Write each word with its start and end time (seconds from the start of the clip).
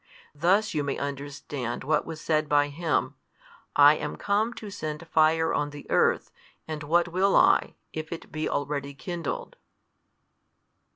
Thus 0.33 0.73
you 0.73 0.83
may 0.83 0.97
understand 0.97 1.83
what 1.83 2.07
was 2.07 2.19
said 2.19 2.49
by 2.49 2.69
Him, 2.69 3.13
I 3.75 3.93
am 3.97 4.15
come 4.15 4.51
to 4.55 4.71
send 4.71 5.07
fire 5.07 5.53
on 5.53 5.69
the 5.69 5.87
earth, 5.91 6.31
and 6.67 6.81
what 6.81 7.09
will 7.09 7.35
I, 7.35 7.75
if 7.93 8.11
it 8.11 8.31
be 8.31 8.49
already 8.49 8.95
kindled? 8.95 9.57